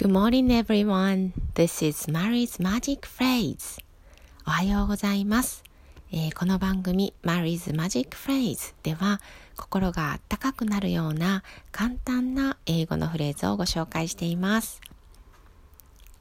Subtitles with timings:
[0.00, 1.32] Good morning everyone.
[1.54, 3.82] This is Mary's Magic Phrase.
[4.46, 5.64] おはようございます。
[6.12, 9.20] えー、この番組 Mary's Magic Phrase では
[9.56, 11.42] 心があったかくなるような
[11.72, 14.80] 簡単な英語のフレーズをご紹介しています。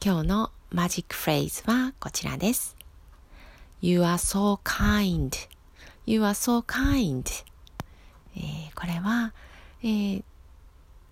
[0.03, 2.75] 今日のマジックフレーズはこちらです。
[3.79, 5.37] You are so kind.
[6.07, 7.23] You are so kind.
[8.35, 9.35] えー、これは、
[9.83, 10.23] えー、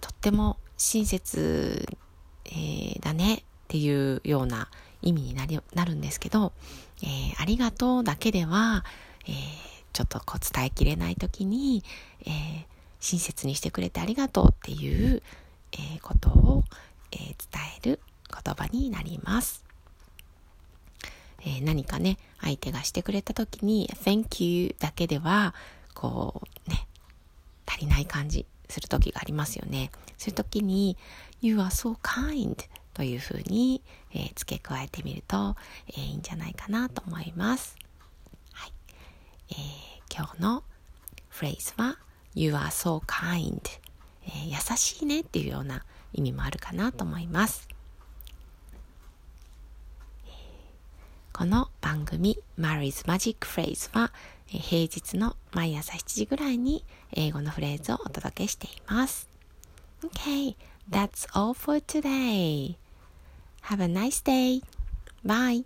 [0.01, 1.87] とっても親切
[2.45, 4.69] えー、だねっていうような
[5.01, 6.53] 意味になりなるんですけど、
[7.03, 8.83] えー、ありがとうだけでは、
[9.27, 9.33] えー、
[9.93, 11.83] ちょっとこう伝えきれない時に、
[12.25, 12.65] えー、
[12.99, 15.21] 親切にしてくれてありがとうっていう、
[15.73, 16.63] えー、ことを、
[17.11, 17.35] えー、伝
[17.83, 19.63] える言葉になります。
[21.41, 25.53] えー、何かね、相手がしてくれた時に Thank you だけでは、
[25.93, 26.87] こうね、
[27.67, 29.91] 足りない感じする時がありますよね。
[30.17, 30.97] そういう時に
[31.41, 32.55] You are so kind
[32.93, 33.81] というふうに、
[34.13, 35.55] えー、付け加えてみると、
[35.89, 37.77] えー、いいんじゃないかなと思います。
[38.53, 38.73] はい。
[39.49, 40.63] えー、今日の
[41.29, 41.97] フレーズは
[42.33, 43.59] You are so kind、
[44.25, 47.67] えー、優しいねっていうような意味もあるかなと思います。
[51.33, 54.11] この番組 Mary's Magic Phrase は
[54.47, 59.29] 平日の毎朝7時ぐらいに英語のフレーズをお届けしています。
[60.03, 60.57] Okay,
[60.91, 62.75] that's all for today.
[63.63, 64.61] Have a nice day.
[65.25, 65.63] Bye.